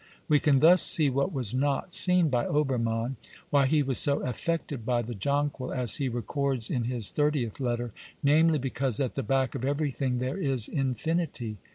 We 0.27 0.39
can 0.39 0.61
thus 0.61 0.81
see 0.81 1.11
what 1.11 1.31
was 1.31 1.53
not 1.53 1.93
seen 1.93 2.29
by 2.29 2.47
Ohermann— 2.47 3.17
why 3.51 3.67
he 3.67 3.83
was 3.83 3.99
so 3.99 4.17
affected 4.21 4.83
by 4.83 5.03
the 5.03 5.13
jonquil, 5.13 5.71
as 5.71 5.97
he 5.97 6.09
records 6.09 6.71
in 6.71 6.85
his 6.85 7.11
thirtieth 7.11 7.59
letter, 7.59 7.93
namely, 8.23 8.57
because 8.57 8.99
at 8.99 9.13
the 9.13 9.21
back 9.21 9.53
of 9.53 9.63
everything 9.63 10.17
there 10.17 10.39
is 10.39 10.67
infinity. 10.67 11.57